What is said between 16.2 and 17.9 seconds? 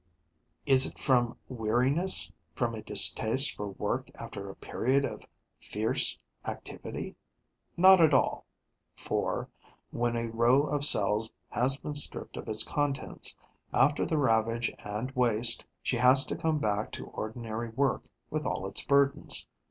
to come back to ordinary